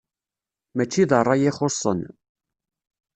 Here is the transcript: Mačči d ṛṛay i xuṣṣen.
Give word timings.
Mačči 0.75 1.03
d 1.09 1.11
ṛṛay 1.23 1.41
i 1.49 1.51
xuṣṣen. 1.57 2.01